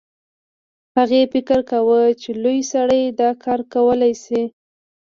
[0.97, 4.41] هغې فکر کاوه چې لوی سړی دا کار کولی شي